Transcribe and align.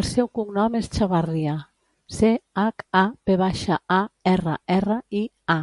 El 0.00 0.04
seu 0.08 0.28
cognom 0.38 0.76
és 0.82 0.90
Chavarria: 0.98 1.56
ce, 2.20 2.32
hac, 2.64 2.88
a, 3.04 3.06
ve 3.32 3.40
baixa, 3.44 3.84
a, 4.00 4.02
erra, 4.38 4.58
erra, 4.80 5.04
i, 5.24 5.28